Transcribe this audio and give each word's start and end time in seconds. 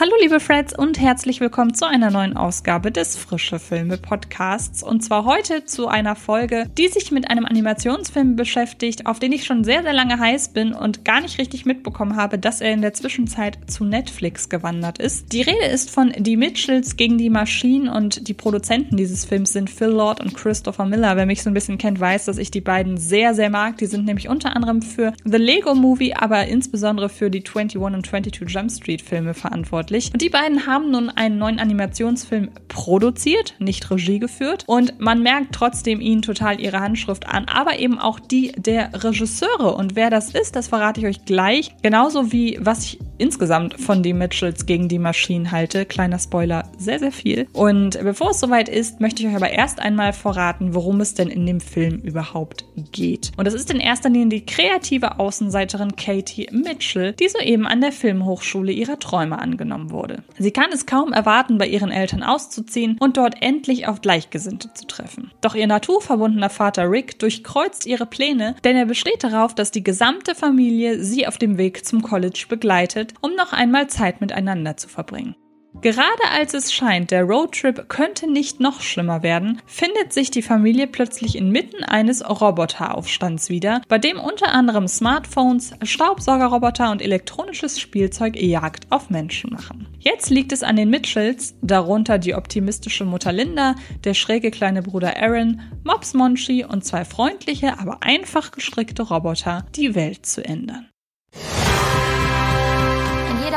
Hallo 0.00 0.12
liebe 0.18 0.40
Freds 0.40 0.72
und 0.74 0.98
herzlich 0.98 1.40
willkommen 1.40 1.74
zu 1.74 1.86
einer 1.86 2.10
neuen 2.10 2.34
Ausgabe 2.34 2.90
des 2.90 3.18
Frische 3.18 3.58
Filme 3.58 3.98
Podcasts. 3.98 4.82
Und 4.82 5.02
zwar 5.02 5.26
heute 5.26 5.66
zu 5.66 5.88
einer 5.88 6.16
Folge, 6.16 6.70
die 6.78 6.88
sich 6.88 7.10
mit 7.10 7.30
einem 7.30 7.44
Animationsfilm 7.44 8.34
beschäftigt, 8.34 9.04
auf 9.04 9.18
den 9.18 9.32
ich 9.32 9.44
schon 9.44 9.62
sehr, 9.62 9.82
sehr 9.82 9.92
lange 9.92 10.18
heiß 10.18 10.54
bin 10.54 10.72
und 10.72 11.04
gar 11.04 11.20
nicht 11.20 11.38
richtig 11.38 11.66
mitbekommen 11.66 12.16
habe, 12.16 12.38
dass 12.38 12.62
er 12.62 12.72
in 12.72 12.80
der 12.80 12.94
Zwischenzeit 12.94 13.58
zu 13.66 13.84
Netflix 13.84 14.48
gewandert 14.48 14.98
ist. 14.98 15.34
Die 15.34 15.42
Rede 15.42 15.66
ist 15.66 15.90
von 15.90 16.14
Die 16.16 16.38
Mitchells 16.38 16.96
gegen 16.96 17.18
die 17.18 17.28
Maschinen 17.28 17.90
und 17.90 18.26
die 18.26 18.32
Produzenten 18.32 18.96
dieses 18.96 19.26
Films 19.26 19.52
sind 19.52 19.68
Phil 19.68 19.88
Lord 19.88 20.22
und 20.22 20.34
Christopher 20.34 20.86
Miller. 20.86 21.14
Wer 21.16 21.26
mich 21.26 21.42
so 21.42 21.50
ein 21.50 21.54
bisschen 21.54 21.76
kennt, 21.76 22.00
weiß, 22.00 22.24
dass 22.24 22.38
ich 22.38 22.50
die 22.50 22.62
beiden 22.62 22.96
sehr, 22.96 23.34
sehr 23.34 23.50
mag. 23.50 23.76
Die 23.76 23.84
sind 23.84 24.06
nämlich 24.06 24.30
unter 24.30 24.56
anderem 24.56 24.80
für 24.80 25.12
The 25.26 25.36
Lego 25.36 25.74
Movie, 25.74 26.14
aber 26.14 26.46
insbesondere 26.46 27.10
für 27.10 27.28
die 27.28 27.44
21 27.44 27.76
und 27.82 28.06
22 28.06 28.40
Jump 28.48 28.70
Street 28.70 29.02
Filme 29.02 29.34
verantwortlich 29.34 29.89
verantwortlich. 29.90 30.12
Und 30.12 30.22
die 30.22 30.30
beiden 30.30 30.66
haben 30.66 30.90
nun 30.90 31.10
einen 31.10 31.38
neuen 31.38 31.58
Animationsfilm 31.58 32.50
produziert, 32.68 33.54
nicht 33.58 33.90
Regie 33.90 34.18
geführt. 34.18 34.64
Und 34.66 35.00
man 35.00 35.22
merkt 35.22 35.54
trotzdem 35.54 36.00
ihnen 36.00 36.22
total 36.22 36.60
ihre 36.60 36.80
Handschrift 36.80 37.28
an, 37.28 37.46
aber 37.46 37.78
eben 37.78 37.98
auch 37.98 38.20
die 38.20 38.52
der 38.56 38.90
Regisseure. 39.04 39.74
Und 39.74 39.96
wer 39.96 40.10
das 40.10 40.34
ist, 40.34 40.56
das 40.56 40.68
verrate 40.68 41.00
ich 41.00 41.06
euch 41.06 41.24
gleich. 41.24 41.74
Genauso 41.82 42.32
wie 42.32 42.58
was 42.60 42.84
ich 42.84 42.98
insgesamt 43.20 43.80
von 43.80 44.02
die 44.02 44.12
Mitchells 44.12 44.66
gegen 44.66 44.88
die 44.88 44.98
Maschinen 44.98 45.50
halte. 45.50 45.86
Kleiner 45.86 46.18
Spoiler, 46.18 46.64
sehr, 46.76 46.98
sehr 46.98 47.12
viel. 47.12 47.46
Und 47.52 47.98
bevor 48.02 48.30
es 48.30 48.40
soweit 48.40 48.68
ist, 48.68 49.00
möchte 49.00 49.22
ich 49.22 49.28
euch 49.28 49.36
aber 49.36 49.50
erst 49.50 49.80
einmal 49.80 50.12
verraten, 50.12 50.74
worum 50.74 51.00
es 51.00 51.14
denn 51.14 51.28
in 51.28 51.46
dem 51.46 51.60
Film 51.60 52.00
überhaupt 52.00 52.64
geht. 52.92 53.32
Und 53.36 53.46
das 53.46 53.54
ist 53.54 53.70
in 53.70 53.80
erster 53.80 54.10
Linie 54.10 54.40
die 54.40 54.46
kreative 54.46 55.18
Außenseiterin 55.18 55.96
Katie 55.96 56.48
Mitchell, 56.50 57.12
die 57.12 57.28
soeben 57.28 57.66
an 57.66 57.80
der 57.80 57.92
Filmhochschule 57.92 58.72
ihrer 58.72 58.98
Träume 58.98 59.38
angenommen 59.38 59.60
genommen 59.60 59.90
wurde. 59.90 60.22
Sie 60.38 60.50
kann 60.50 60.70
es 60.72 60.86
kaum 60.86 61.12
erwarten, 61.12 61.58
bei 61.58 61.66
ihren 61.66 61.90
Eltern 61.90 62.22
auszuziehen 62.22 62.96
und 62.98 63.16
dort 63.16 63.36
endlich 63.40 63.86
auf 63.86 64.00
Gleichgesinnte 64.00 64.72
zu 64.74 64.86
treffen. 64.86 65.30
Doch 65.40 65.54
ihr 65.54 65.66
naturverbundener 65.66 66.50
Vater 66.50 66.90
Rick 66.90 67.18
durchkreuzt 67.18 67.86
ihre 67.86 68.06
Pläne, 68.06 68.56
denn 68.64 68.76
er 68.76 68.86
besteht 68.86 69.22
darauf, 69.22 69.54
dass 69.54 69.70
die 69.70 69.84
gesamte 69.84 70.34
Familie 70.34 71.02
sie 71.02 71.26
auf 71.26 71.38
dem 71.38 71.58
Weg 71.58 71.84
zum 71.84 72.02
College 72.02 72.46
begleitet, 72.48 73.09
um 73.20 73.34
noch 73.34 73.52
einmal 73.52 73.88
Zeit 73.88 74.20
miteinander 74.20 74.76
zu 74.76 74.88
verbringen. 74.88 75.34
Gerade 75.80 76.28
als 76.36 76.52
es 76.52 76.72
scheint, 76.72 77.10
der 77.10 77.22
Roadtrip 77.22 77.88
könnte 77.88 78.30
nicht 78.30 78.60
noch 78.60 78.80
schlimmer 78.80 79.22
werden, 79.22 79.62
findet 79.66 80.12
sich 80.12 80.30
die 80.30 80.42
Familie 80.42 80.86
plötzlich 80.88 81.36
inmitten 81.36 81.84
eines 81.84 82.28
Roboteraufstands 82.28 83.48
wieder, 83.48 83.80
bei 83.88 83.98
dem 83.98 84.18
unter 84.18 84.52
anderem 84.52 84.88
Smartphones, 84.88 85.72
Staubsaugerroboter 85.82 86.90
und 86.90 87.00
elektronisches 87.00 87.78
Spielzeug 87.78 88.36
Jagd 88.36 88.88
auf 88.90 89.10
Menschen 89.10 89.52
machen. 89.52 89.86
Jetzt 90.00 90.28
liegt 90.28 90.52
es 90.52 90.62
an 90.62 90.76
den 90.76 90.90
Mitchells, 90.90 91.54
darunter 91.62 92.18
die 92.18 92.34
optimistische 92.34 93.04
Mutter 93.04 93.32
Linda, 93.32 93.76
der 94.04 94.14
schräge 94.14 94.50
kleine 94.50 94.82
Bruder 94.82 95.16
Aaron, 95.16 95.62
Mops 95.84 96.14
Monchi 96.14 96.64
und 96.64 96.84
zwei 96.84 97.04
freundliche, 97.04 97.78
aber 97.78 98.02
einfach 98.02 98.50
gestrickte 98.50 99.02
Roboter, 99.02 99.64
die 99.76 99.94
Welt 99.94 100.26
zu 100.26 100.44
ändern. 100.44 100.89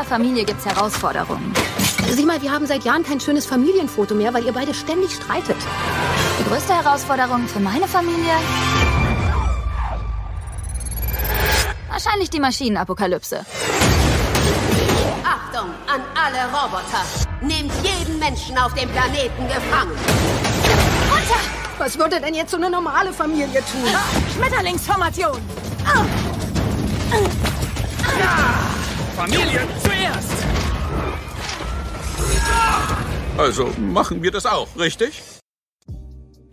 In 0.03 0.09
jeder 0.09 0.15
Familie 0.17 0.43
gibt's 0.43 0.65
Herausforderungen. 0.65 1.53
Sieh 2.09 2.25
mal, 2.25 2.41
wir 2.41 2.51
haben 2.51 2.65
seit 2.65 2.83
Jahren 2.83 3.03
kein 3.03 3.21
schönes 3.21 3.45
Familienfoto 3.45 4.13
mehr, 4.13 4.33
weil 4.33 4.43
ihr 4.43 4.51
beide 4.51 4.73
ständig 4.73 5.11
streitet. 5.15 5.55
Die 6.39 6.43
größte 6.49 6.73
Herausforderung 6.73 7.47
für 7.47 7.61
meine 7.61 7.87
Familie? 7.87 8.33
Wahrscheinlich 11.89 12.29
die 12.31 12.41
Maschinenapokalypse. 12.41 13.45
Achtung 15.23 15.69
an 15.87 16.01
alle 16.15 16.51
Roboter! 16.51 17.05
Nehmt 17.39 17.71
jeden 17.81 18.19
Menschen 18.19 18.57
auf 18.57 18.73
dem 18.73 18.89
Planeten 18.89 19.47
gefangen! 19.47 19.97
Runter! 21.11 21.39
Was 21.77 21.97
würde 21.97 22.19
denn 22.19 22.33
jetzt 22.33 22.51
so 22.51 22.57
eine 22.57 22.69
normale 22.69 23.13
Familie 23.13 23.61
tun? 23.71 23.87
Schmetterlingsformation! 24.35 25.37
Ja! 25.85 26.05
Familie 29.15 29.61
Also 33.37 33.67
machen 33.79 34.21
wir 34.21 34.29
das 34.29 34.45
auch, 34.45 34.67
richtig? 34.77 35.23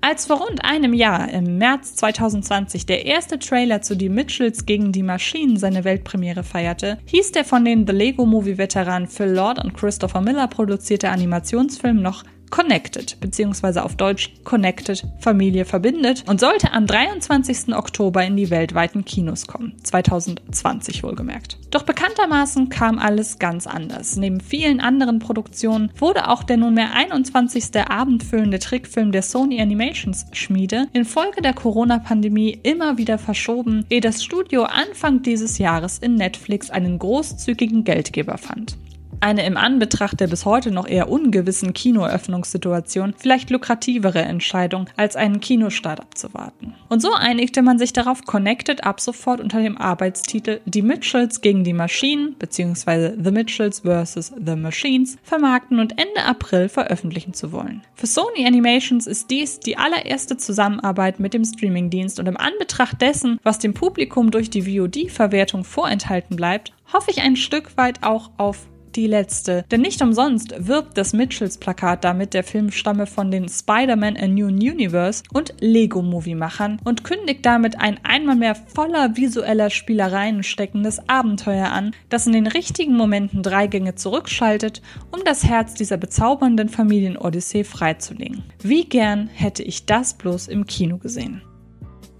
Als 0.02 0.26
vor 0.26 0.38
rund 0.38 0.64
einem 0.64 0.94
Jahr, 0.94 1.28
im 1.28 1.58
März 1.58 1.94
2020, 1.96 2.86
der 2.86 3.04
erste 3.04 3.38
Trailer 3.38 3.82
zu 3.82 3.94
Die 3.96 4.08
Mitchells 4.08 4.64
gegen 4.64 4.90
die 4.90 5.02
Maschinen 5.02 5.58
seine 5.58 5.84
Weltpremiere 5.84 6.42
feierte, 6.42 6.98
hieß 7.04 7.32
der 7.32 7.44
von 7.44 7.66
den 7.66 7.86
The 7.86 7.92
Lego 7.92 8.24
Movie 8.24 8.56
Veteranen 8.56 9.08
Phil 9.08 9.28
Lord 9.28 9.62
und 9.62 9.74
Christopher 9.74 10.22
Miller 10.22 10.48
produzierte 10.48 11.10
Animationsfilm 11.10 12.00
noch 12.00 12.24
Connected, 12.50 13.18
beziehungsweise 13.20 13.84
auf 13.84 13.96
Deutsch 13.96 14.32
Connected, 14.44 15.04
Familie 15.18 15.64
verbindet 15.64 16.24
und 16.28 16.40
sollte 16.40 16.72
am 16.72 16.86
23. 16.86 17.74
Oktober 17.74 18.24
in 18.24 18.36
die 18.36 18.50
weltweiten 18.50 19.04
Kinos 19.04 19.46
kommen. 19.46 19.74
2020 19.82 21.02
wohlgemerkt. 21.02 21.58
Doch 21.70 21.84
bekanntermaßen 21.84 22.68
kam 22.68 22.98
alles 22.98 23.38
ganz 23.38 23.66
anders. 23.66 24.16
Neben 24.16 24.40
vielen 24.40 24.80
anderen 24.80 25.20
Produktionen 25.20 25.92
wurde 25.96 26.28
auch 26.28 26.42
der 26.42 26.56
nunmehr 26.56 26.92
21. 26.92 27.76
abendfüllende 27.88 28.58
Trickfilm 28.58 29.12
der 29.12 29.22
Sony 29.22 29.60
Animations 29.60 30.26
Schmiede 30.32 30.88
infolge 30.92 31.42
der 31.42 31.54
Corona-Pandemie 31.54 32.58
immer 32.62 32.98
wieder 32.98 33.18
verschoben, 33.18 33.86
ehe 33.88 34.00
das 34.00 34.24
Studio 34.24 34.64
Anfang 34.64 35.22
dieses 35.22 35.58
Jahres 35.58 35.98
in 35.98 36.16
Netflix 36.16 36.70
einen 36.70 36.98
großzügigen 36.98 37.84
Geldgeber 37.84 38.36
fand 38.36 38.76
eine 39.20 39.44
im 39.46 39.56
Anbetracht 39.56 40.20
der 40.20 40.26
bis 40.26 40.44
heute 40.44 40.70
noch 40.70 40.86
eher 40.86 41.10
ungewissen 41.10 41.72
Kinoöffnungssituation 41.72 43.14
vielleicht 43.16 43.50
lukrativere 43.50 44.22
Entscheidung, 44.22 44.88
als 44.96 45.16
einen 45.16 45.40
Kinostart 45.40 46.00
abzuwarten. 46.00 46.74
Und 46.88 47.00
so 47.00 47.12
einigte 47.12 47.62
man 47.62 47.78
sich 47.78 47.92
darauf, 47.92 48.24
Connected 48.24 48.84
ab 48.84 49.00
sofort 49.00 49.40
unter 49.40 49.60
dem 49.60 49.78
Arbeitstitel 49.78 50.60
Die 50.64 50.82
Mitchells 50.82 51.40
gegen 51.40 51.64
die 51.64 51.72
Maschinen 51.72 52.34
bzw. 52.38 53.12
The 53.22 53.30
Mitchells 53.30 53.80
vs. 53.80 54.32
The 54.44 54.56
Machines 54.56 55.18
vermarkten 55.22 55.78
und 55.78 55.92
Ende 55.92 56.24
April 56.24 56.68
veröffentlichen 56.68 57.34
zu 57.34 57.52
wollen. 57.52 57.82
Für 57.94 58.06
Sony 58.06 58.46
Animations 58.46 59.06
ist 59.06 59.30
dies 59.30 59.60
die 59.60 59.76
allererste 59.76 60.36
Zusammenarbeit 60.36 61.20
mit 61.20 61.34
dem 61.34 61.44
Streamingdienst 61.44 62.18
und 62.18 62.26
im 62.26 62.36
Anbetracht 62.36 63.00
dessen, 63.00 63.38
was 63.42 63.58
dem 63.58 63.74
Publikum 63.74 64.30
durch 64.30 64.50
die 64.50 64.62
VOD-Verwertung 64.62 65.64
vorenthalten 65.64 66.36
bleibt, 66.36 66.72
hoffe 66.92 67.10
ich 67.10 67.20
ein 67.20 67.36
Stück 67.36 67.76
weit 67.76 68.02
auch 68.02 68.30
auf 68.36 68.66
die 68.96 69.06
letzte. 69.06 69.64
Denn 69.70 69.80
nicht 69.80 70.02
umsonst 70.02 70.54
wirbt 70.58 70.96
das 70.96 71.12
Mitchells-Plakat 71.12 72.04
damit, 72.04 72.34
der 72.34 72.44
Film 72.44 72.70
stamme 72.70 73.06
von 73.06 73.30
den 73.30 73.48
Spider-Man 73.48 74.16
A 74.16 74.26
New 74.26 74.46
Universe 74.46 75.22
und 75.32 75.54
Lego-Movie-Machern 75.60 76.80
und 76.84 77.04
kündigt 77.04 77.44
damit 77.44 77.80
ein 77.80 77.98
einmal 78.04 78.36
mehr 78.36 78.54
voller 78.54 79.16
visueller 79.16 79.70
Spielereien 79.70 80.42
steckendes 80.42 81.08
Abenteuer 81.08 81.70
an, 81.70 81.92
das 82.08 82.26
in 82.26 82.32
den 82.32 82.46
richtigen 82.46 82.96
Momenten 82.96 83.42
drei 83.42 83.66
Gänge 83.66 83.94
zurückschaltet, 83.94 84.82
um 85.10 85.20
das 85.24 85.44
Herz 85.44 85.74
dieser 85.74 85.96
bezaubernden 85.96 86.68
Familien-Odyssee 86.68 87.64
freizulegen. 87.64 88.44
Wie 88.62 88.88
gern 88.88 89.28
hätte 89.28 89.62
ich 89.62 89.86
das 89.86 90.14
bloß 90.14 90.48
im 90.48 90.66
Kino 90.66 90.98
gesehen. 90.98 91.42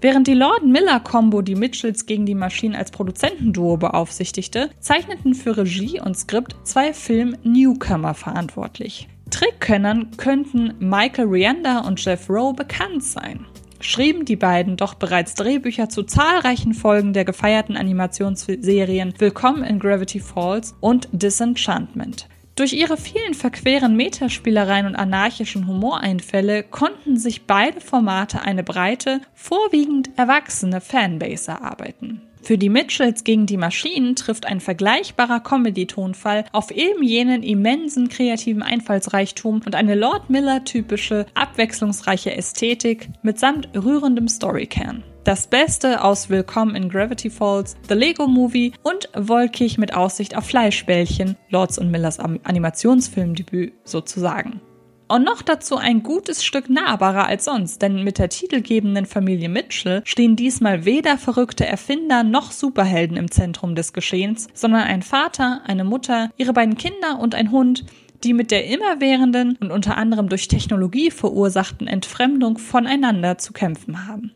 Während 0.01 0.25
die 0.27 0.33
Lord-Miller-Kombo 0.33 1.43
die 1.43 1.53
Mitchells 1.53 2.07
gegen 2.07 2.25
die 2.25 2.33
Maschinen 2.33 2.75
als 2.75 2.89
Produzentenduo 2.89 3.77
beaufsichtigte, 3.77 4.71
zeichneten 4.79 5.35
für 5.35 5.55
Regie 5.55 6.01
und 6.01 6.17
Skript 6.17 6.55
zwei 6.63 6.91
Film-Newcomer 6.91 8.15
verantwortlich. 8.15 9.07
Trickkönnern 9.29 10.09
könnten 10.17 10.73
Michael 10.79 11.27
Rianda 11.27 11.81
und 11.81 12.03
Jeff 12.03 12.29
Rowe 12.29 12.53
bekannt 12.53 13.03
sein 13.03 13.45
schrieben 13.83 14.25
die 14.25 14.35
beiden 14.35 14.77
doch 14.77 14.93
bereits 14.93 15.33
Drehbücher 15.33 15.89
zu 15.89 16.03
zahlreichen 16.03 16.73
Folgen 16.73 17.13
der 17.13 17.25
gefeierten 17.25 17.77
Animationsserien 17.77 19.13
Willkommen 19.17 19.63
in 19.63 19.79
Gravity 19.79 20.19
Falls 20.19 20.75
und 20.79 21.09
Disenchantment. 21.11 22.27
Durch 22.61 22.73
ihre 22.73 22.95
vielen 22.95 23.33
verqueren 23.33 23.95
Metaspielereien 23.95 24.85
und 24.85 24.95
anarchischen 24.95 25.65
Humoreinfälle 25.65 26.61
konnten 26.61 27.17
sich 27.17 27.47
beide 27.47 27.81
Formate 27.81 28.43
eine 28.43 28.63
breite, 28.63 29.19
vorwiegend 29.33 30.11
erwachsene 30.15 30.79
Fanbase 30.79 31.49
erarbeiten. 31.49 32.21
Für 32.43 32.59
die 32.59 32.69
Mitchells 32.69 33.23
gegen 33.23 33.47
die 33.47 33.57
Maschinen 33.57 34.15
trifft 34.15 34.45
ein 34.45 34.59
vergleichbarer 34.59 35.39
Comedy-Tonfall 35.39 36.45
auf 36.51 36.69
eben 36.69 37.01
jenen 37.01 37.41
immensen 37.41 38.09
kreativen 38.09 38.61
Einfallsreichtum 38.61 39.63
und 39.65 39.73
eine 39.73 39.95
Lord 39.95 40.29
Miller-typische, 40.29 41.25
abwechslungsreiche 41.33 42.37
Ästhetik 42.37 43.09
mitsamt 43.23 43.69
rührendem 43.73 44.27
Storykern. 44.27 45.03
Das 45.23 45.45
Beste 45.45 46.03
aus 46.03 46.31
Willkommen 46.31 46.73
in 46.73 46.89
Gravity 46.89 47.29
Falls, 47.29 47.75
The 47.87 47.93
Lego 47.93 48.25
Movie 48.25 48.73
und 48.81 49.07
Wolkig 49.15 49.77
mit 49.77 49.93
Aussicht 49.93 50.35
auf 50.35 50.45
Fleischbällchen, 50.45 51.37
Lords 51.51 51.77
und 51.77 51.91
Millers 51.91 52.17
Animationsfilmdebüt 52.19 53.71
sozusagen. 53.83 54.61
und 55.09 55.23
noch 55.23 55.43
dazu 55.43 55.77
ein 55.77 56.01
gutes 56.01 56.43
Stück 56.43 56.71
nahbarer 56.71 57.27
als 57.27 57.45
sonst, 57.45 57.83
denn 57.83 58.03
mit 58.03 58.17
der 58.17 58.29
titelgebenden 58.29 59.05
Familie 59.05 59.47
Mitchell 59.47 60.01
stehen 60.05 60.35
diesmal 60.35 60.85
weder 60.85 61.19
verrückte 61.19 61.67
Erfinder 61.67 62.23
noch 62.23 62.49
Superhelden 62.51 63.15
im 63.15 63.29
Zentrum 63.29 63.75
des 63.75 63.93
Geschehens, 63.93 64.47
sondern 64.55 64.81
ein 64.81 65.03
Vater, 65.03 65.61
eine 65.67 65.83
Mutter, 65.83 66.31
ihre 66.37 66.53
beiden 66.53 66.77
Kinder 66.77 67.19
und 67.19 67.35
ein 67.35 67.51
Hund, 67.51 67.85
die 68.23 68.33
mit 68.33 68.49
der 68.49 68.65
immerwährenden 68.65 69.55
und 69.61 69.69
unter 69.69 69.97
anderem 69.97 70.29
durch 70.29 70.47
Technologie 70.47 71.11
verursachten 71.11 71.85
Entfremdung 71.85 72.57
voneinander 72.57 73.37
zu 73.37 73.53
kämpfen 73.53 74.07
haben. 74.07 74.31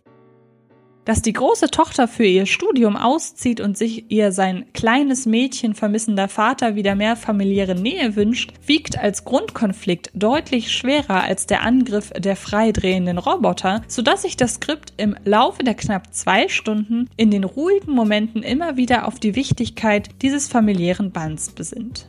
Dass 1.05 1.21
die 1.21 1.33
große 1.33 1.69
Tochter 1.69 2.07
für 2.07 2.25
ihr 2.25 2.47
Studium 2.47 2.97
auszieht 2.97 3.61
und 3.61 3.77
sich 3.77 4.11
ihr 4.11 4.31
sein 4.31 4.65
kleines 4.73 5.27
Mädchen 5.27 5.75
vermissender 5.75 6.27
Vater 6.27 6.75
wieder 6.75 6.95
mehr 6.95 7.15
familiäre 7.15 7.75
Nähe 7.75 8.15
wünscht, 8.15 8.53
wiegt 8.65 8.97
als 8.97 9.23
Grundkonflikt 9.23 10.09
deutlich 10.15 10.71
schwerer 10.71 11.23
als 11.23 11.45
der 11.45 11.61
Angriff 11.61 12.11
der 12.11 12.35
freidrehenden 12.35 13.19
Roboter, 13.19 13.83
sodass 13.87 14.23
sich 14.23 14.35
das 14.35 14.55
Skript 14.55 14.93
im 14.97 15.15
Laufe 15.23 15.63
der 15.63 15.75
knapp 15.75 16.11
zwei 16.11 16.47
Stunden 16.47 17.07
in 17.17 17.29
den 17.29 17.43
ruhigen 17.43 17.91
Momenten 17.91 18.41
immer 18.41 18.75
wieder 18.75 19.07
auf 19.07 19.19
die 19.19 19.35
Wichtigkeit 19.35 20.09
dieses 20.23 20.47
familiären 20.47 21.11
Bands 21.11 21.51
besinnt. 21.51 22.07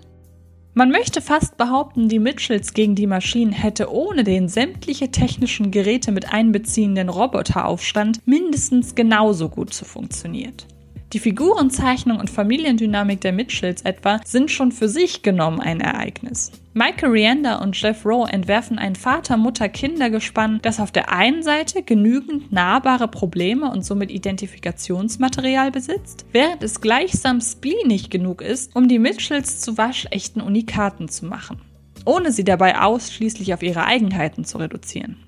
Man 0.78 0.90
möchte 0.90 1.22
fast 1.22 1.56
behaupten, 1.56 2.10
die 2.10 2.18
Mitchells 2.18 2.74
gegen 2.74 2.94
die 2.94 3.06
Maschinen 3.06 3.50
hätte 3.50 3.90
ohne 3.90 4.24
den 4.24 4.46
sämtliche 4.46 5.10
technischen 5.10 5.70
Geräte 5.70 6.12
mit 6.12 6.34
einbeziehenden 6.34 7.08
Roboteraufstand 7.08 8.20
mindestens 8.26 8.94
genauso 8.94 9.48
gut 9.48 9.72
zu 9.72 9.86
funktioniert. 9.86 10.66
Die 11.12 11.20
Figurenzeichnung 11.20 12.18
und 12.18 12.30
Familiendynamik 12.30 13.20
der 13.20 13.32
Mitchells 13.32 13.82
etwa 13.82 14.20
sind 14.24 14.50
schon 14.50 14.72
für 14.72 14.88
sich 14.88 15.22
genommen 15.22 15.60
ein 15.60 15.80
Ereignis. 15.80 16.50
Michael 16.74 17.10
Rianda 17.10 17.62
und 17.62 17.80
Jeff 17.80 18.04
Rowe 18.04 18.28
entwerfen 18.28 18.78
ein 18.78 18.96
Vater-Mutter-Kinder-Gespann, 18.96 20.58
das 20.62 20.80
auf 20.80 20.90
der 20.90 21.12
einen 21.12 21.42
Seite 21.44 21.82
genügend 21.82 22.52
nahbare 22.52 23.08
Probleme 23.08 23.70
und 23.70 23.84
somit 23.84 24.10
Identifikationsmaterial 24.10 25.70
besitzt, 25.70 26.26
während 26.32 26.62
es 26.64 26.80
gleichsam 26.80 27.40
spleenig 27.40 28.10
genug 28.10 28.42
ist, 28.42 28.74
um 28.74 28.88
die 28.88 28.98
Mitchells 28.98 29.60
zu 29.60 29.78
waschechten 29.78 30.42
Unikaten 30.42 31.08
zu 31.08 31.24
machen, 31.26 31.62
ohne 32.04 32.32
sie 32.32 32.44
dabei 32.44 32.80
ausschließlich 32.80 33.54
auf 33.54 33.62
ihre 33.62 33.84
Eigenheiten 33.84 34.44
zu 34.44 34.58
reduzieren. 34.58 35.25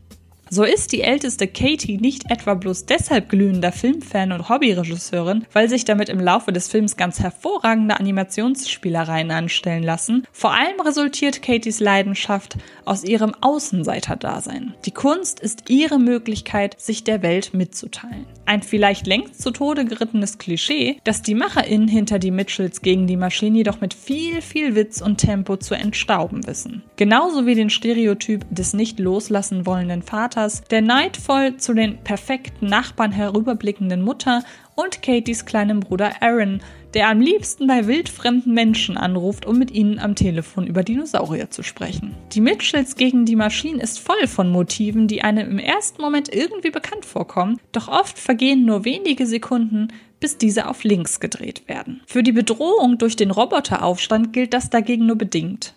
So 0.51 0.65
ist 0.65 0.93
die 0.93 1.03
älteste 1.03 1.47
Katie 1.47 1.99
nicht 1.99 2.31
etwa 2.31 2.55
bloß 2.55 2.87
deshalb 2.87 3.29
glühender 3.29 3.71
Filmfan 3.71 4.33
und 4.33 4.49
Hobbyregisseurin, 4.49 5.45
weil 5.53 5.69
sich 5.69 5.85
damit 5.85 6.09
im 6.09 6.21
Laufe 6.21 6.53
des 6.53 6.69
Films 6.69 6.97
ganz 6.97 7.21
hervorragende 7.21 8.01
Animationsspielereien 8.01 9.31
anstellen 9.31 9.83
lassen. 9.83 10.27
Vor 10.33 10.53
allem 10.53 10.81
resultiert 10.81 11.43
Katies 11.43 11.81
Leidenschaft 11.81 12.57
aus 12.87 13.05
ihrem 13.05 13.35
Außenseiterdasein. 13.43 14.73
Die 14.87 14.91
Kunst 14.91 15.41
ist 15.41 15.69
ihre 15.69 15.99
Möglichkeit, 15.99 16.81
sich 16.81 17.05
der 17.05 17.23
Welt 17.23 17.53
mitzuteilen. 17.53 18.27
Ein 18.47 18.63
vielleicht 18.63 19.07
längst 19.07 19.43
zu 19.43 19.51
Tode 19.51 19.85
gerittenes 19.85 20.39
Klischee, 20.39 20.99
das 21.05 21.21
die 21.21 21.35
MacherInnen 21.35 21.89
hinter 21.89 22.19
die 22.19 22.31
Mitchells 22.31 22.81
gegen 22.81 23.07
die 23.07 23.19
Maschine 23.19 23.59
jedoch 23.59 23.83
mit 23.83 23.93
viel, 23.93 24.41
viel 24.41 24.75
Witz 24.75 25.03
und 25.03 25.19
Tempo 25.19 25.59
zu 25.59 25.75
entstauben 25.75 26.47
wissen. 26.47 26.83
Genauso 26.97 27.45
wie 27.45 27.55
den 27.55 27.69
Stereotyp 27.69 28.47
des 28.51 28.73
nicht 28.73 28.99
loslassen 28.99 29.67
wollenden 29.67 30.03
Vaters 30.03 30.38
Vaters, 30.39 30.63
der 30.71 30.83
neidvoll 30.83 31.57
zu 31.57 31.75
den 31.75 31.99
perfekten 32.05 32.67
Nachbarn 32.67 33.11
herüberblickenden 33.11 34.03
Mutter 34.03 34.45
und 34.77 35.03
Katies 35.03 35.47
kleinem 35.47 35.81
Bruder 35.81 36.23
Aaron, 36.23 36.61
der 36.95 37.09
am 37.09 37.21
liebsten 37.21 37.67
bei 37.67 37.89
wildfremden 37.89 38.55
Menschen 38.55 38.97
anruft, 38.97 39.47
um 39.47 39.59
mit 39.59 39.73
ihnen 39.73 39.99
am 39.99 40.15
Telefon 40.15 40.69
über 40.69 40.85
Dinosaurier 40.85 41.51
zu 41.51 41.65
sprechen. 41.65 42.15
Die 42.33 42.41
Mitchells 42.41 42.95
gegen 42.95 43.25
die 43.25 43.35
Maschinen 43.35 43.81
ist 43.81 43.99
voll 43.99 44.29
von 44.29 44.51
Motiven, 44.51 45.09
die 45.09 45.23
einem 45.23 45.51
im 45.51 45.59
ersten 45.59 46.01
Moment 46.01 46.33
irgendwie 46.33 46.71
bekannt 46.71 47.05
vorkommen, 47.05 47.59
doch 47.73 47.89
oft 47.89 48.17
vergehen 48.17 48.65
nur 48.65 48.85
wenige 48.85 49.27
Sekunden, 49.27 49.89
bis 50.21 50.39
diese 50.39 50.69
auf 50.69 50.85
links 50.85 51.19
gedreht 51.19 51.67
werden. 51.67 52.01
Für 52.07 52.23
die 52.23 52.33
Bedrohung 52.33 52.99
durch 52.99 53.17
den 53.17 53.33
Roboteraufstand 53.33 54.33
gilt 54.33 54.55
das 54.55 54.71
dagegen 54.71 55.07
nur 55.07 55.17
bedingt. 55.17 55.75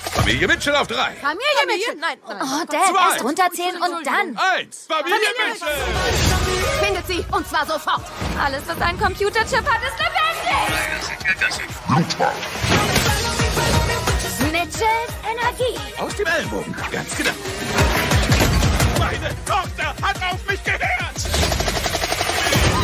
Familie 0.00 0.46
Mitchell 0.48 0.74
auf 0.76 0.86
drei. 0.88 1.14
Familie, 1.14 1.66
Mitchell? 1.66 1.94
Nein, 1.96 2.18
nein. 2.28 2.38
Oh, 2.42 2.64
Dad, 2.66 2.86
Zwei. 2.90 3.10
erst 3.12 3.24
runterzählen 3.24 3.76
und 3.80 4.06
dann. 4.06 4.36
Eins. 4.56 4.86
Familie, 4.88 5.18
Mitchell. 5.48 6.84
Findet 6.84 7.06
sie, 7.06 7.24
und 7.32 7.48
zwar 7.48 7.66
sofort. 7.66 8.02
Alles, 8.42 8.62
was 8.66 8.80
ein 8.80 8.98
Computerchip 9.00 9.64
hat, 9.66 9.80
ist 9.82 9.98
lebendig. 9.98 11.16
Mitchells 14.52 15.12
Energie. 15.24 15.78
Aus 15.98 16.14
dem 16.16 16.26
Ellenbogen. 16.26 16.74
Ganz 16.90 17.16
genau. 17.16 17.30
Meine 18.98 19.28
Tochter 19.46 19.94
hat 20.02 20.16
auf 20.16 20.50
mich 20.50 20.62
gehört. 20.64 20.80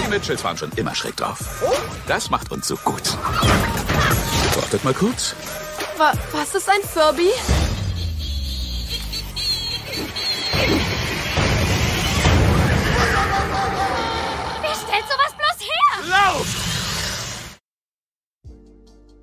Die 0.04 0.08
Mitchells 0.08 0.44
waren 0.44 0.56
schon 0.56 0.70
immer 0.76 0.94
schräg 0.94 1.16
drauf. 1.16 1.38
Das 2.06 2.30
macht 2.30 2.50
uns 2.52 2.68
so 2.68 2.76
gut. 2.76 3.02
Wartet 4.54 4.84
mal 4.84 4.94
kurz. 4.94 5.34
Wa 6.02 6.12
was 6.32 6.52
ist 6.56 6.68
ein 6.68 6.82
Furby? 6.82 7.30
Wer 14.60 14.74
stellt 14.74 15.06
sowas 15.06 15.32
bloß 15.38 15.58
her? 15.60 15.86
Lauf! 16.10 17.56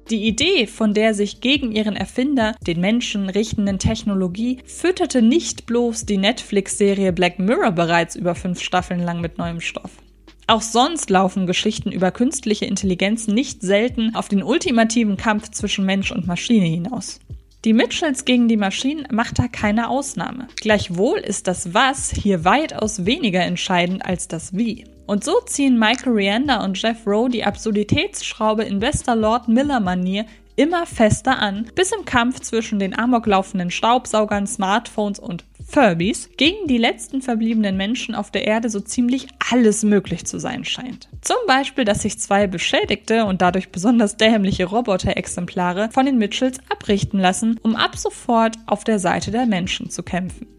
Die 0.09 0.25
Idee, 0.25 0.67
von 0.67 0.93
der 0.93 1.13
sich 1.13 1.41
gegen 1.41 1.73
ihren 1.73 1.97
Erfinder, 1.97 2.55
den 2.65 2.79
Menschen 2.79 3.29
richtenden 3.29 3.77
Technologie, 3.77 4.61
fütterte 4.65 5.21
nicht 5.21 5.65
bloß 5.65 6.05
die 6.05 6.15
Netflix-Serie 6.15 7.11
Black 7.11 7.39
Mirror 7.39 7.71
bereits 7.71 8.15
über 8.15 8.35
fünf 8.35 8.61
Staffeln 8.61 9.01
lang 9.01 9.19
mit 9.19 9.37
neuem 9.37 9.59
Stoff. 9.59 9.97
Auch 10.49 10.63
sonst 10.63 11.11
laufen 11.11 11.45
Geschichten 11.45 11.91
über 11.91 12.09
künstliche 12.09 12.65
Intelligenz 12.65 13.27
nicht 13.27 13.61
selten 13.61 14.15
auf 14.15 14.29
den 14.29 14.41
ultimativen 14.41 15.15
Kampf 15.15 15.51
zwischen 15.51 15.85
Mensch 15.85 16.11
und 16.11 16.25
Maschine 16.25 16.65
hinaus. 16.65 17.19
Die 17.65 17.73
Mitchells 17.73 18.25
gegen 18.25 18.47
die 18.47 18.57
Maschinen 18.57 19.05
macht 19.11 19.37
da 19.37 19.47
keine 19.47 19.89
Ausnahme. 19.89 20.47
Gleichwohl 20.55 21.19
ist 21.19 21.45
das 21.45 21.75
Was 21.75 22.09
hier 22.09 22.45
weitaus 22.45 23.05
weniger 23.05 23.41
entscheidend 23.41 24.03
als 24.03 24.27
das 24.27 24.57
Wie. 24.57 24.85
Und 25.05 25.23
so 25.23 25.33
ziehen 25.45 25.77
Michael 25.77 26.13
Rianda 26.13 26.63
und 26.63 26.81
Jeff 26.81 27.05
Rowe 27.05 27.29
die 27.29 27.43
Absurditätsschraube 27.43 28.63
in 28.63 28.79
bester 28.79 29.15
Lord 29.15 29.49
Miller-Manier 29.49 30.25
immer 30.59 30.85
fester 30.85 31.39
an, 31.39 31.67
bis 31.73 31.93
im 31.93 32.03
Kampf 32.03 32.41
zwischen 32.41 32.79
den 32.79 32.97
amoklaufenden 32.97 33.71
Staubsaugern, 33.71 34.45
Smartphones 34.45 35.17
und 35.17 35.45
Furbies 35.65 36.29
gegen 36.35 36.67
die 36.67 36.77
letzten 36.77 37.21
verbliebenen 37.21 37.77
Menschen 37.77 38.13
auf 38.13 38.29
der 38.29 38.45
Erde 38.45 38.69
so 38.69 38.81
ziemlich 38.81 39.27
alles 39.51 39.83
möglich 39.83 40.25
zu 40.25 40.37
sein 40.37 40.65
scheint. 40.65 41.07
Zum 41.21 41.37
Beispiel, 41.47 41.85
dass 41.85 42.01
sich 42.01 42.19
zwei 42.19 42.47
beschädigte 42.47 43.23
und 43.23 43.41
dadurch 43.41 43.69
besonders 43.69 44.17
dämliche 44.17 44.65
Roboter-Exemplare 44.65 45.89
von 45.91 46.05
den 46.05 46.17
Mitchells 46.17 46.59
abrichten 46.69 47.19
lassen, 47.19 47.57
um 47.63 47.77
ab 47.77 47.95
sofort 47.95 48.57
auf 48.65 48.83
der 48.83 48.99
Seite 48.99 49.31
der 49.31 49.45
Menschen 49.45 49.89
zu 49.89 50.03
kämpfen. 50.03 50.58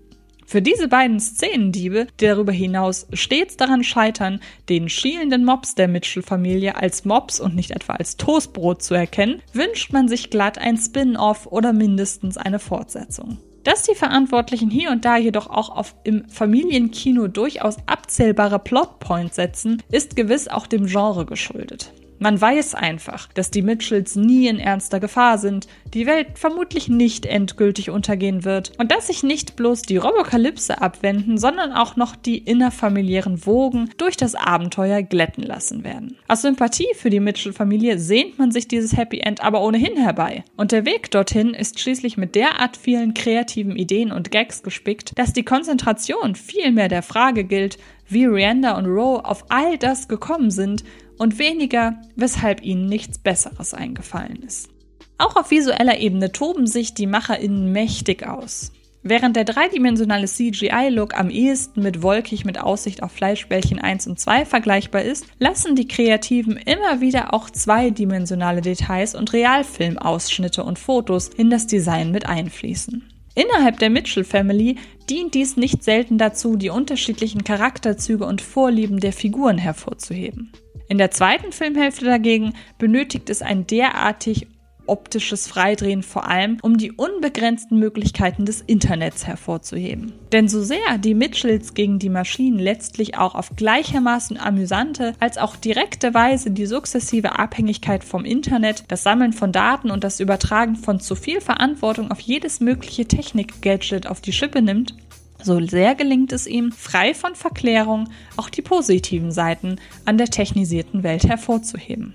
Für 0.51 0.63
diese 0.63 0.89
beiden 0.89 1.21
Szenendiebe, 1.21 2.09
die 2.19 2.27
darüber 2.27 2.51
hinaus 2.51 3.07
stets 3.13 3.57
daran 3.57 3.85
scheitern, 3.85 4.41
den 4.69 4.89
schielenden 4.89 5.45
Mops 5.45 5.77
der 5.77 5.87
Mitchell-Familie 5.87 6.75
als 6.75 7.05
Mops 7.05 7.39
und 7.39 7.55
nicht 7.55 7.71
etwa 7.71 7.93
als 7.93 8.17
Toastbrot 8.17 8.83
zu 8.83 8.95
erkennen, 8.95 9.43
wünscht 9.53 9.93
man 9.93 10.09
sich 10.09 10.29
glatt 10.29 10.59
ein 10.59 10.77
Spin-off 10.77 11.47
oder 11.47 11.73
mindestens 11.73 12.37
eine 12.37 12.59
Fortsetzung. 12.59 13.39
Dass 13.63 13.85
die 13.85 13.95
Verantwortlichen 13.95 14.71
hier 14.71 14.91
und 14.91 15.05
da 15.05 15.17
jedoch 15.17 15.49
auch 15.49 15.69
auf 15.71 15.95
im 16.03 16.29
Familienkino 16.29 17.29
durchaus 17.29 17.77
abzählbare 17.87 18.59
Plotpoints 18.59 19.37
setzen, 19.37 19.81
ist 19.93 20.17
gewiss 20.17 20.49
auch 20.49 20.67
dem 20.67 20.87
Genre 20.87 21.27
geschuldet. 21.27 21.93
Man 22.23 22.39
weiß 22.39 22.75
einfach, 22.75 23.29
dass 23.33 23.51
die 23.51 23.63
Mitchells 23.63 24.15
nie 24.15 24.47
in 24.47 24.59
ernster 24.59 25.01
Gefahr 25.01 25.39
sind, 25.39 25.69
die 25.95 26.07
Welt 26.07 26.27
vermutlich 26.35 26.91
nicht 26.91 27.25
endgültig 27.25 27.89
untergehen 27.89 28.45
wird 28.45 28.73
und 28.79 28.93
dass 28.93 29.07
sich 29.07 29.23
nicht 29.23 29.57
bloß 29.57 29.83
die 29.83 29.97
Robokalypse 29.97 30.83
abwenden, 30.83 31.39
sondern 31.39 31.73
auch 31.73 31.97
noch 31.97 32.15
die 32.15 32.37
innerfamiliären 32.37 33.47
Wogen 33.47 33.89
durch 33.97 34.19
das 34.19 34.35
Abenteuer 34.35 35.03
glätten 35.03 35.43
lassen 35.43 35.83
werden. 35.83 36.19
Aus 36.29 36.43
Sympathie 36.43 36.89
für 36.95 37.09
die 37.09 37.21
Mitchell-Familie 37.21 37.99
sehnt 37.99 38.39
man 38.39 38.53
sich 38.53 38.69
dieses 38.69 38.95
Happy 38.95 39.21
End 39.21 39.43
aber 39.43 39.63
ohnehin 39.63 39.97
herbei. 39.97 40.45
Und 40.59 40.73
der 40.73 40.85
Weg 40.85 41.11
dorthin 41.11 41.55
ist 41.55 41.81
schließlich 41.81 42.19
mit 42.19 42.35
derart 42.35 42.77
vielen 42.77 43.15
kreativen 43.15 43.77
Ideen 43.77 44.13
und 44.13 44.31
Gags 44.31 44.63
gespickt, 44.63 45.19
dass 45.19 45.33
die 45.33 45.45
Konzentration 45.45 46.35
vielmehr 46.35 46.89
der 46.89 47.03
Frage 47.03 47.45
gilt, 47.45 47.79
wie 48.11 48.27
Rianda 48.27 48.77
und 48.77 48.87
Roe 48.87 49.25
auf 49.25 49.47
all 49.49 49.79
das 49.79 50.07
gekommen 50.07 50.51
sind 50.51 50.85
und 51.21 51.39
weniger, 51.39 52.01
weshalb 52.17 52.63
ihnen 52.63 52.87
nichts 52.87 53.19
Besseres 53.19 53.75
eingefallen 53.75 54.43
ist. 54.43 54.71
Auch 55.19 55.37
auf 55.37 55.51
visueller 55.51 55.99
Ebene 55.99 56.33
toben 56.33 56.67
sich 56.67 56.95
die 56.95 57.07
MacherInnen 57.07 57.71
mächtig 57.71 58.27
aus. 58.27 58.73
Während 59.03 59.37
der 59.37 59.45
dreidimensionale 59.45 60.27
CGI-Look 60.27 61.15
am 61.15 61.29
ehesten 61.29 61.83
mit 61.83 62.03
wolkig 62.03 62.47
mit 62.47 62.59
Aussicht 62.59 63.03
auf 63.03 63.13
Fleischbällchen 63.13 63.79
1 63.79 64.07
und 64.07 64.19
2 64.19 64.47
vergleichbar 64.47 65.03
ist, 65.03 65.27
lassen 65.39 65.77
die 65.77 65.89
Kreativen 65.89 66.57
immer 66.57 67.03
wieder 67.03 67.35
auch 67.35 67.51
zweidimensionale 67.51 68.63
Details 68.63 69.15
und 69.15 69.35
Realfilmausschnitte 69.35 70.65
und 70.65 70.79
Fotos 70.79 71.29
in 71.29 71.51
das 71.51 71.67
Design 71.67 72.13
mit 72.13 72.27
einfließen. 72.27 73.05
Innerhalb 73.35 73.79
der 73.79 73.91
Mitchell 73.91 74.25
Family 74.25 74.77
dient 75.11 75.35
dies 75.35 75.59
nicht 75.59 75.85
selten 75.85 76.17
dazu, 76.17 76.57
die 76.57 76.71
unterschiedlichen 76.71 77.45
Charakterzüge 77.45 78.25
und 78.25 78.41
Vorlieben 78.41 79.01
der 79.01 79.13
Figuren 79.13 79.59
hervorzuheben. 79.59 80.53
In 80.91 80.99
der 80.99 81.13
zweiten 81.13 81.53
Filmhälfte 81.53 82.05
dagegen 82.05 82.55
benötigt 82.77 83.31
es 83.31 83.43
ein 83.43 83.65
derartig 83.65 84.49
optisches 84.87 85.47
Freidrehen 85.47 86.03
vor 86.03 86.27
allem, 86.27 86.59
um 86.63 86.79
die 86.79 86.91
unbegrenzten 86.91 87.79
Möglichkeiten 87.79 88.45
des 88.45 88.61
Internets 88.61 89.25
hervorzuheben. 89.25 90.13
Denn 90.33 90.49
so 90.49 90.65
sehr 90.65 90.99
die 90.99 91.15
Mitchells 91.15 91.75
gegen 91.75 92.01
die 92.01 92.09
Maschinen 92.09 92.59
letztlich 92.59 93.17
auch 93.17 93.37
auf 93.37 93.55
gleichermaßen 93.55 94.37
amüsante 94.37 95.13
als 95.21 95.39
auch 95.39 95.55
direkte 95.55 96.13
Weise 96.13 96.51
die 96.51 96.67
sukzessive 96.67 97.39
Abhängigkeit 97.39 98.03
vom 98.03 98.25
Internet, 98.25 98.83
das 98.89 99.05
Sammeln 99.05 99.33
von 99.33 99.53
Daten 99.53 99.93
und 99.93 100.03
das 100.03 100.19
Übertragen 100.19 100.75
von 100.75 100.99
zu 100.99 101.15
viel 101.15 101.41
Verantwortung 101.41 102.11
auf 102.11 102.19
jedes 102.19 102.59
mögliche 102.59 103.07
Technik-Gadget 103.07 104.09
auf 104.09 104.21
die 104.21 104.33
Schippe 104.33 104.61
nimmt, 104.61 104.97
so 105.43 105.61
sehr 105.65 105.95
gelingt 105.95 106.33
es 106.33 106.47
ihm, 106.47 106.73
frei 106.73 107.15
von 107.15 107.35
Verklärung 107.35 108.09
auch 108.37 108.49
die 108.49 108.63
positiven 108.63 109.33
Seiten 109.33 109.77
an 110.05 110.19
der 110.19 110.29
technisierten 110.29 111.03
Welt 111.03 111.25
hervorzuheben. 111.25 112.15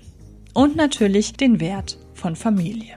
Und 0.54 0.76
natürlich 0.76 1.34
den 1.34 1.60
Wert 1.60 1.98
von 2.14 2.36
Familie. 2.36 2.96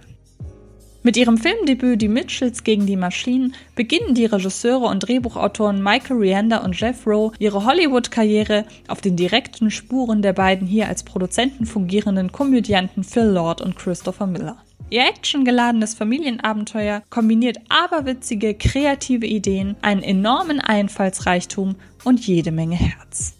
Mit 1.01 1.15
ihrem 1.15 1.37
Filmdebüt 1.37 2.01
Die 2.01 2.09
Mitchells 2.09 2.63
gegen 2.63 2.85
die 2.85 2.97
Maschinen 2.97 3.55
beginnen 3.73 4.15
die 4.15 4.25
Regisseure 4.25 4.87
und 4.87 4.99
Drehbuchautoren 4.99 5.81
Michael 5.81 6.17
Rianda 6.17 6.57
und 6.57 6.77
Jeff 6.77 7.07
Rowe 7.07 7.31
ihre 7.39 7.65
Hollywood-Karriere 7.65 8.65
auf 8.89 8.99
den 8.99 9.15
direkten 9.15 9.71
Spuren 9.71 10.21
der 10.21 10.33
beiden 10.33 10.67
hier 10.67 10.89
als 10.89 11.03
Produzenten 11.03 11.65
fungierenden 11.65 12.33
Komödianten 12.33 13.05
Phil 13.05 13.23
Lord 13.23 13.61
und 13.61 13.77
Christopher 13.77 14.27
Miller. 14.27 14.57
Ihr 14.91 15.05
actiongeladenes 15.05 15.93
Familienabenteuer 15.93 17.03
kombiniert 17.11 17.57
aberwitzige, 17.69 18.55
kreative 18.55 19.27
Ideen, 19.27 19.75
einen 19.83 20.01
enormen 20.01 20.59
Einfallsreichtum 20.59 21.75
und 22.03 22.25
jede 22.25 22.51
Menge 22.51 22.75
Herz. 22.75 23.35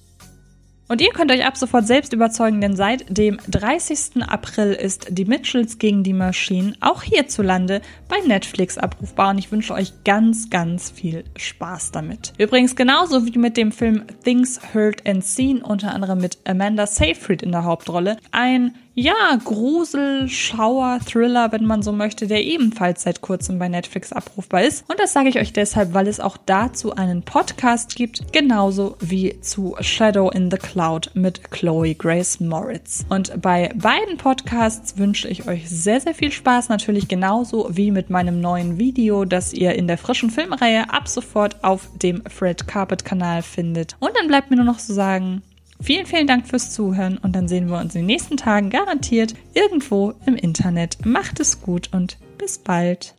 Und 0.90 1.02
ihr 1.02 1.12
könnt 1.12 1.32
euch 1.32 1.46
ab 1.46 1.56
sofort 1.56 1.86
selbst 1.86 2.14
überzeugen, 2.14 2.62
denn 2.62 2.76
seit 2.76 3.16
dem 3.16 3.38
30. 3.48 4.24
April 4.28 4.74
ist 4.74 5.08
die 5.10 5.26
Mitchells 5.26 5.78
gegen 5.78 6.04
die 6.04 6.14
Maschinen 6.14 6.76
auch 6.82 7.04
hierzulande 7.04 7.82
bei 8.08 8.18
Netflix 8.28 8.80
abrufbar 8.80 9.30
und 9.30 9.38
ich 9.38 9.52
wünsche 9.52 9.76
euch 9.76 10.04
ganz, 10.04 10.50
ganz 10.50 10.90
viel 10.90 11.26
Spaß 11.38 11.92
damit. 11.92 12.34
Übrigens 12.40 12.76
genauso 12.76 13.26
wie 13.28 13.38
mit 13.38 13.56
dem 13.56 13.72
Film 13.72 14.04
Things 14.24 14.60
Heard 14.74 15.08
and 15.08 15.24
Seen, 15.24 15.62
unter 15.62 15.94
anderem 15.94 16.22
mit 16.22 16.40
Amanda 16.46 16.88
Seyfried 16.88 17.44
in 17.44 17.52
der 17.52 17.66
Hauptrolle, 17.66 18.18
ein 18.32 18.74
ja, 19.00 19.40
Grusel, 19.42 20.28
Schauer, 20.28 21.00
Thriller, 21.06 21.54
wenn 21.54 21.64
man 21.64 21.82
so 21.82 21.94
möchte, 21.94 22.28
der 22.28 22.44
ebenfalls 22.44 23.04
seit 23.04 23.22
kurzem 23.22 23.58
bei 23.58 23.70
Netflix 23.70 24.12
abrufbar 24.12 24.64
ist. 24.64 24.84
Und 24.90 25.00
das 25.00 25.14
sage 25.14 25.30
ich 25.30 25.40
euch 25.40 25.54
deshalb, 25.54 25.94
weil 25.94 26.08
es 26.08 26.20
auch 26.20 26.36
dazu 26.46 26.94
einen 26.94 27.24
Podcast 27.24 27.96
gibt, 27.96 28.34
genauso 28.34 28.98
wie 29.00 29.40
zu 29.40 29.78
Shadow 29.80 30.30
in 30.30 30.52
the 30.52 30.58
Cloud 30.58 31.12
mit 31.14 31.50
Chloe 31.50 31.96
Grace 31.96 32.42
Moritz. 32.42 33.06
Und 33.08 33.42
bei 33.42 33.72
beiden 33.74 34.18
Podcasts 34.18 34.98
wünsche 34.98 35.30
ich 35.30 35.48
euch 35.48 35.70
sehr, 35.70 36.02
sehr 36.02 36.14
viel 36.14 36.34
Spaß, 36.34 36.68
natürlich 36.68 37.08
genauso 37.08 37.70
wie 37.72 37.92
mit 37.92 38.10
meinem 38.10 38.42
neuen 38.42 38.78
Video, 38.80 39.24
das 39.24 39.54
ihr 39.54 39.76
in 39.76 39.88
der 39.88 39.98
frischen 39.98 40.30
Filmreihe 40.30 40.92
ab 40.92 41.08
sofort 41.08 41.64
auf 41.64 41.88
dem 41.96 42.22
Fred 42.26 42.68
Carpet 42.68 43.06
Kanal 43.06 43.44
findet. 43.44 43.96
Und 44.00 44.12
dann 44.18 44.28
bleibt 44.28 44.50
mir 44.50 44.58
nur 44.58 44.66
noch 44.66 44.78
zu 44.78 44.94
sagen, 44.94 45.42
Vielen, 45.82 46.06
vielen 46.06 46.28
Dank 46.28 46.48
fürs 46.48 46.72
Zuhören 46.72 47.18
und 47.18 47.36
dann 47.36 47.48
sehen 47.48 47.70
wir 47.70 47.78
uns 47.78 47.96
in 47.96 48.02
den 48.02 48.08
nächsten 48.08 48.36
Tagen 48.36 48.70
garantiert 48.70 49.34
irgendwo 49.54 50.14
im 50.26 50.36
Internet. 50.36 51.06
Macht 51.06 51.40
es 51.40 51.62
gut 51.62 51.94
und 51.94 52.18
bis 52.38 52.58
bald. 52.58 53.16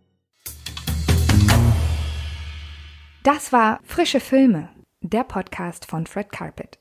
Das 3.22 3.52
war 3.52 3.80
Frische 3.84 4.20
Filme, 4.20 4.68
der 5.02 5.24
Podcast 5.24 5.86
von 5.86 6.06
Fred 6.06 6.30
Carpet. 6.32 6.79